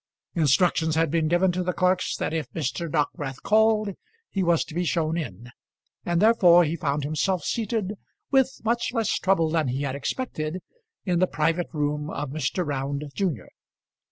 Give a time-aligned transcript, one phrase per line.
[0.33, 2.89] Instructions had been given to the clerks that if Mr.
[2.91, 3.91] Dockwrath called
[4.31, 5.51] he was to be shown in,
[6.03, 7.93] and therefore he found himself seated,
[8.31, 10.63] with much less trouble than he had expected,
[11.05, 12.65] in the private room of Mr.
[12.65, 13.49] Round junior.